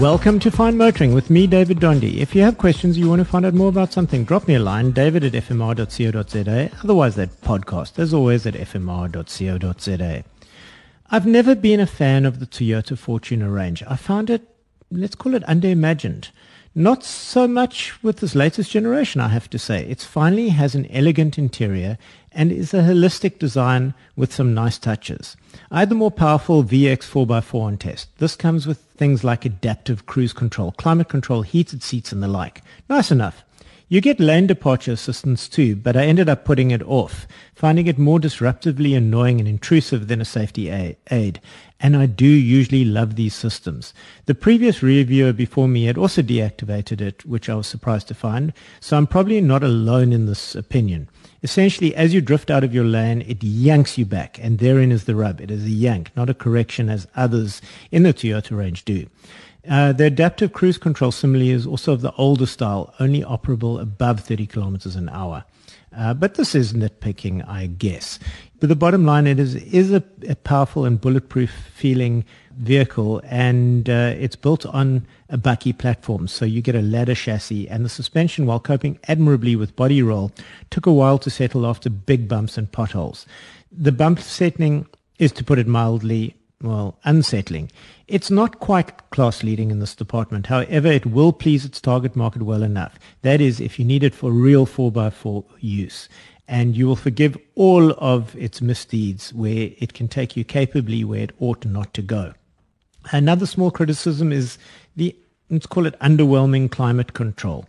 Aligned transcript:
Welcome 0.00 0.40
to 0.40 0.50
Fine 0.50 0.76
Motoring 0.76 1.14
with 1.14 1.30
me, 1.30 1.46
David 1.46 1.78
Dondi. 1.78 2.18
If 2.18 2.34
you 2.34 2.42
have 2.42 2.58
questions, 2.58 2.98
you 2.98 3.08
want 3.08 3.20
to 3.20 3.24
find 3.24 3.46
out 3.46 3.54
more 3.54 3.70
about 3.70 3.94
something, 3.94 4.24
drop 4.24 4.46
me 4.46 4.56
a 4.56 4.58
line, 4.58 4.90
david 4.90 5.24
at 5.24 5.32
fmr.co.za. 5.32 6.70
Otherwise, 6.84 7.14
that 7.14 7.40
podcast, 7.40 7.98
as 7.98 8.12
always, 8.12 8.46
at 8.46 8.52
fmr.co.za. 8.52 10.24
I've 11.10 11.26
never 11.26 11.54
been 11.54 11.80
a 11.80 11.86
fan 11.86 12.26
of 12.26 12.40
the 12.40 12.46
Toyota 12.46 12.92
Fortuner 12.92 13.52
range. 13.52 13.82
I 13.88 13.96
found 13.96 14.28
it, 14.28 14.55
let's 14.90 15.14
call 15.14 15.34
it 15.34 15.42
underimagined. 15.44 16.30
Not 16.74 17.04
so 17.04 17.48
much 17.48 18.02
with 18.02 18.18
this 18.18 18.34
latest 18.34 18.70
generation, 18.70 19.20
I 19.20 19.28
have 19.28 19.48
to 19.48 19.58
say. 19.58 19.86
It 19.88 20.02
finally 20.02 20.50
has 20.50 20.74
an 20.74 20.86
elegant 20.90 21.38
interior 21.38 21.96
and 22.32 22.52
is 22.52 22.74
a 22.74 22.82
holistic 22.82 23.38
design 23.38 23.94
with 24.14 24.34
some 24.34 24.52
nice 24.52 24.76
touches. 24.76 25.38
I 25.70 25.78
had 25.80 25.88
the 25.88 25.94
more 25.94 26.10
powerful 26.10 26.62
VX 26.62 27.08
4x4 27.10 27.62
on 27.62 27.78
test. 27.78 28.10
This 28.18 28.36
comes 28.36 28.66
with 28.66 28.78
things 28.78 29.24
like 29.24 29.46
adaptive 29.46 30.04
cruise 30.04 30.34
control, 30.34 30.72
climate 30.72 31.08
control, 31.08 31.40
heated 31.40 31.82
seats 31.82 32.12
and 32.12 32.22
the 32.22 32.28
like. 32.28 32.60
Nice 32.90 33.10
enough. 33.10 33.42
You 33.88 34.00
get 34.00 34.18
lane 34.18 34.48
departure 34.48 34.92
assistance 34.92 35.48
too, 35.48 35.76
but 35.76 35.96
I 35.96 36.06
ended 36.06 36.28
up 36.28 36.44
putting 36.44 36.72
it 36.72 36.82
off, 36.82 37.28
finding 37.54 37.86
it 37.86 37.98
more 37.98 38.18
disruptively 38.18 38.96
annoying 38.96 39.38
and 39.38 39.48
intrusive 39.48 40.08
than 40.08 40.20
a 40.20 40.24
safety 40.24 40.96
aid. 41.08 41.40
And 41.78 41.96
I 41.96 42.06
do 42.06 42.26
usually 42.26 42.84
love 42.84 43.16
these 43.16 43.34
systems. 43.34 43.92
The 44.24 44.34
previous 44.34 44.82
reviewer 44.82 45.32
before 45.32 45.68
me 45.68 45.84
had 45.84 45.98
also 45.98 46.22
deactivated 46.22 47.00
it, 47.00 47.26
which 47.26 47.50
I 47.50 47.54
was 47.54 47.66
surprised 47.66 48.08
to 48.08 48.14
find, 48.14 48.54
so 48.80 48.96
I'm 48.96 49.06
probably 49.06 49.40
not 49.42 49.62
alone 49.62 50.12
in 50.12 50.24
this 50.24 50.54
opinion. 50.54 51.08
Essentially, 51.42 51.94
as 51.94 52.14
you 52.14 52.22
drift 52.22 52.50
out 52.50 52.64
of 52.64 52.72
your 52.72 52.84
lane, 52.84 53.22
it 53.22 53.44
yanks 53.44 53.98
you 53.98 54.06
back, 54.06 54.38
and 54.42 54.58
therein 54.58 54.90
is 54.90 55.04
the 55.04 55.14
rub. 55.14 55.40
It 55.40 55.50
is 55.50 55.64
a 55.64 55.70
yank, 55.70 56.10
not 56.16 56.30
a 56.30 56.34
correction 56.34 56.88
as 56.88 57.06
others 57.14 57.60
in 57.90 58.04
the 58.04 58.14
Toyota 58.14 58.56
range 58.56 58.84
do. 58.84 59.06
Uh, 59.68 59.92
the 59.92 60.04
adaptive 60.04 60.52
cruise 60.52 60.78
control 60.78 61.10
similarly 61.10 61.50
is 61.50 61.66
also 61.66 61.92
of 61.92 62.00
the 62.00 62.12
older 62.12 62.46
style, 62.46 62.94
only 63.00 63.22
operable 63.22 63.80
above 63.80 64.20
30 64.20 64.46
kilometers 64.46 64.96
an 64.96 65.08
hour. 65.08 65.44
Uh, 65.96 66.12
but 66.12 66.34
this 66.34 66.54
is 66.54 66.72
nitpicking, 66.74 67.46
I 67.48 67.66
guess. 67.66 68.18
But 68.60 68.68
the 68.68 68.76
bottom 68.76 69.06
line, 69.06 69.26
it 69.26 69.38
is 69.38 69.54
is 69.54 69.92
a, 69.92 70.02
a 70.28 70.34
powerful 70.36 70.84
and 70.84 71.00
bulletproof 71.00 71.50
feeling 71.50 72.24
vehicle, 72.56 73.22
and 73.24 73.88
uh, 73.88 74.14
it's 74.18 74.36
built 74.36 74.66
on 74.66 75.06
a 75.30 75.38
bakkie 75.38 75.76
platform. 75.76 76.28
So 76.28 76.44
you 76.44 76.60
get 76.60 76.74
a 76.74 76.82
ladder 76.82 77.14
chassis, 77.14 77.68
and 77.68 77.84
the 77.84 77.88
suspension, 77.88 78.46
while 78.46 78.60
coping 78.60 78.98
admirably 79.08 79.56
with 79.56 79.74
body 79.74 80.02
roll, 80.02 80.32
took 80.70 80.86
a 80.86 80.92
while 80.92 81.18
to 81.18 81.30
settle 81.30 81.66
after 81.66 81.88
big 81.88 82.28
bumps 82.28 82.58
and 82.58 82.70
potholes. 82.70 83.26
The 83.72 83.92
bump 83.92 84.20
settling 84.20 84.86
is, 85.18 85.32
to 85.32 85.44
put 85.44 85.58
it 85.58 85.66
mildly, 85.66 86.34
well, 86.62 86.98
unsettling. 87.04 87.70
It's 88.08 88.30
not 88.30 88.60
quite 88.60 89.10
class 89.10 89.42
leading 89.42 89.70
in 89.70 89.80
this 89.80 89.94
department. 89.94 90.46
However, 90.46 90.88
it 90.88 91.06
will 91.06 91.32
please 91.32 91.64
its 91.64 91.80
target 91.80 92.16
market 92.16 92.42
well 92.42 92.62
enough. 92.62 92.98
That 93.22 93.40
is, 93.40 93.60
if 93.60 93.78
you 93.78 93.84
need 93.84 94.02
it 94.02 94.14
for 94.14 94.30
real 94.30 94.66
4x4 94.66 95.44
use. 95.60 96.08
And 96.48 96.76
you 96.76 96.86
will 96.86 96.96
forgive 96.96 97.36
all 97.56 97.92
of 97.98 98.34
its 98.36 98.62
misdeeds 98.62 99.34
where 99.34 99.70
it 99.78 99.94
can 99.94 100.08
take 100.08 100.36
you 100.36 100.44
capably 100.44 101.04
where 101.04 101.22
it 101.22 101.32
ought 101.40 101.64
not 101.66 101.92
to 101.94 102.02
go. 102.02 102.34
Another 103.10 103.46
small 103.46 103.70
criticism 103.70 104.32
is 104.32 104.56
the, 104.94 105.14
let's 105.50 105.66
call 105.66 105.86
it 105.86 105.98
underwhelming 105.98 106.70
climate 106.70 107.12
control. 107.14 107.66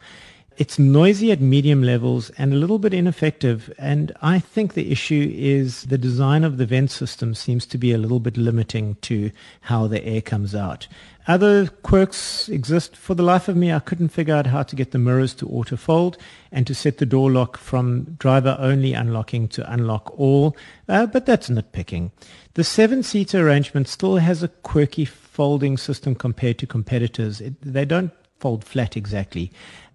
It's 0.58 0.80
noisy 0.80 1.32
at 1.32 1.40
medium 1.40 1.84
levels 1.84 2.32
and 2.32 2.52
a 2.52 2.56
little 2.56 2.80
bit 2.80 2.92
ineffective. 2.92 3.72
And 3.78 4.12
I 4.24 4.40
think 4.40 4.74
the 4.74 4.92
issue 4.92 5.32
is 5.36 5.84
the 5.84 6.00
design 6.00 6.44
of 6.44 6.58
the 6.58 6.66
vent 6.66 6.90
system 6.90 7.36
seems 7.36 7.68
to 7.68 7.78
be 7.78 7.92
a 7.94 7.98
little 8.00 8.20
bit 8.20 8.38
limiting 8.38 8.96
to 9.02 9.30
how 9.62 9.86
the 9.86 10.04
air 10.04 10.20
comes 10.20 10.56
out. 10.56 10.88
Other 11.28 11.68
quirks 11.68 12.50
exist. 12.50 12.98
For 12.98 13.14
the 13.14 13.22
life 13.22 13.48
of 13.48 13.56
me, 13.56 13.72
I 13.72 13.78
couldn't 13.78 14.10
figure 14.10 14.34
out 14.34 14.48
how 14.48 14.64
to 14.64 14.76
get 14.76 14.92
the 14.92 14.98
mirrors 14.98 15.36
to 15.36 15.48
auto 15.48 15.76
fold 15.76 16.18
and 16.52 16.66
to 16.66 16.74
set 16.74 16.98
the 16.98 17.06
door 17.06 17.30
lock 17.30 17.58
from 17.58 18.16
driver 18.18 18.58
only 18.60 18.94
unlocking 18.94 19.48
to 19.50 19.72
unlock 19.72 20.20
all. 20.20 20.58
Uh, 20.90 21.06
but 21.06 21.28
that's 21.28 21.50
nitpicking. 21.50 22.10
The 22.56 22.64
seven 22.64 23.04
seater 23.04 23.48
arrangement 23.48 23.88
still 23.88 24.18
has 24.18 24.42
a 24.42 24.48
quirky 24.48 25.06
folding 25.06 25.78
system 25.78 26.16
compared 26.16 26.58
to 26.58 26.66
competitors. 26.66 27.42
It, 27.42 27.62
they 27.62 27.86
don't 27.86 28.12
fold 28.40 28.64
flat 28.64 28.96
exactly. 28.96 29.52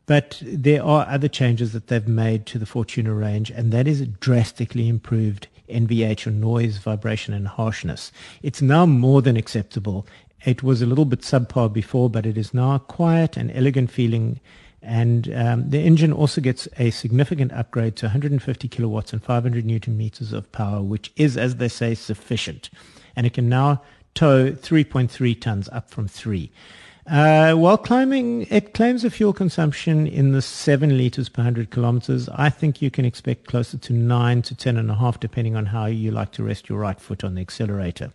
But 0.06 0.42
there 0.44 0.82
are 0.82 1.06
other 1.08 1.28
changes 1.28 1.72
that 1.72 1.86
they've 1.86 2.08
made 2.08 2.46
to 2.46 2.58
the 2.58 2.66
Fortuner 2.66 3.18
range, 3.18 3.50
and 3.50 3.72
that 3.72 3.86
is 3.86 4.06
drastically 4.06 4.88
improved 4.88 5.46
NVH 5.68 6.26
or 6.26 6.30
noise, 6.30 6.78
vibration, 6.78 7.34
and 7.34 7.48
harshness. 7.48 8.12
It's 8.42 8.60
now 8.60 8.84
more 8.84 9.22
than 9.22 9.36
acceptable. 9.36 10.06
It 10.44 10.62
was 10.62 10.82
a 10.82 10.86
little 10.86 11.04
bit 11.04 11.20
subpar 11.20 11.72
before, 11.72 12.10
but 12.10 12.26
it 12.26 12.36
is 12.36 12.52
now 12.52 12.78
quiet 12.78 13.36
and 13.36 13.50
elegant 13.52 13.90
feeling. 13.90 14.40
And 14.82 15.32
um, 15.32 15.70
the 15.70 15.78
engine 15.78 16.12
also 16.12 16.40
gets 16.40 16.66
a 16.78 16.90
significant 16.90 17.52
upgrade 17.52 17.94
to 17.96 18.06
150 18.06 18.66
kilowatts 18.69 19.12
and 19.12 19.22
500 19.22 19.64
newton 19.64 19.96
meters 19.96 20.32
of 20.32 20.50
power, 20.50 20.82
which 20.82 21.12
is, 21.16 21.36
as 21.36 21.56
they 21.56 21.69
say, 21.69 21.94
sufficient. 21.94 22.70
And 23.14 23.24
it 23.24 23.34
can 23.34 23.48
now 23.48 23.82
tow 24.14 24.50
3.3 24.50 25.40
tons 25.40 25.69
up 25.69 25.90
from 25.90 26.08
3. 26.08 26.50
Uh, 27.10 27.52
while 27.54 27.76
climbing, 27.76 28.46
it 28.48 28.74
claims 28.74 29.02
a 29.02 29.10
fuel 29.10 29.32
consumption 29.32 30.06
in 30.06 30.30
the 30.30 30.40
7 30.40 30.96
liters 30.96 31.28
per 31.28 31.40
100 31.40 31.70
kilometers. 31.70 32.28
I 32.28 32.48
think 32.48 32.80
you 32.80 32.92
can 32.92 33.04
expect 33.04 33.48
closer 33.48 33.76
to 33.76 33.92
9 33.92 34.42
to 34.42 34.54
10.5, 34.54 35.18
depending 35.18 35.56
on 35.56 35.66
how 35.66 35.86
you 35.86 36.12
like 36.12 36.30
to 36.32 36.44
rest 36.44 36.68
your 36.68 36.78
right 36.78 37.00
foot 37.00 37.24
on 37.24 37.34
the 37.34 37.40
accelerator. 37.40 38.12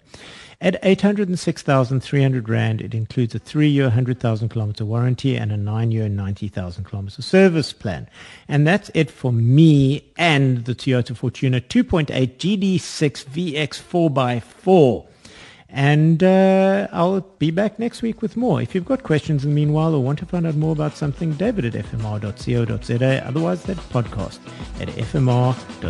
At 0.62 0.80
806,300 0.84 2.48
Rand, 2.48 2.81
it 2.81 2.96
includes 2.96 3.36
a 3.36 3.42
3-year 3.42 3.84
100,000 3.84 4.50
kilometer 4.50 4.86
warranty 4.86 5.36
and 5.36 5.52
a 5.52 5.58
9-year 5.58 6.08
90,000 6.08 6.86
kilometer 6.86 7.22
service 7.22 7.74
plan. 7.74 8.09
And 8.48 8.66
that's 8.66 8.90
it 8.94 9.12
for 9.12 9.34
me 9.34 10.06
and 10.18 10.64
the 10.64 10.74
Toyota 10.74 11.12
Fortuner 11.12 11.62
2.8 11.62 12.08
GD6 12.38 13.25
VX 13.25 13.81
4x4. 13.84 15.06
And 15.70 16.24
uh, 16.24 16.88
I'll 16.92 17.22
be 17.40 17.52
back 17.52 17.78
next 17.78 18.02
week 18.02 18.22
with 18.22 18.38
more. 18.38 18.62
If 18.62 18.74
you've 18.74 18.86
got 18.86 19.04
questions 19.04 19.44
in 19.44 19.52
the 19.52 19.56
meanwhile 19.56 19.94
or 19.94 20.04
want 20.04 20.20
to 20.20 20.26
find 20.26 20.48
out 20.48 20.56
more 20.56 20.72
about 20.72 20.96
something, 20.96 21.34
david 21.34 21.66
at 21.66 21.74
fmr.co.za. 21.86 23.28
Otherwise, 23.28 23.64
that 23.64 23.78
podcast 23.78 24.40
at 24.80 24.88
fmr.co.za. 24.90 25.88